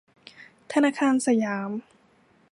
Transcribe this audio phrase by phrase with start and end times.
[0.71, 1.69] ธนาคารสยาม